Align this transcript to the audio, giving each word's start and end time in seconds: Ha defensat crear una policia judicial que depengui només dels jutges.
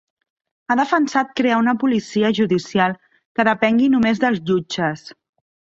Ha 0.71 0.77
defensat 0.79 1.35
crear 1.41 1.59
una 1.65 1.75
policia 1.85 2.33
judicial 2.41 2.99
que 3.11 3.47
depengui 3.53 3.95
només 3.99 4.27
dels 4.27 4.45
jutges. 4.53 5.11